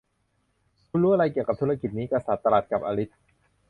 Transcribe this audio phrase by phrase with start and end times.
[0.89, 3.09] 'คุณรู้อะไรเกี่ยวกับธุรกิจนี้' กษัตริย์ตรัสกับอลิซ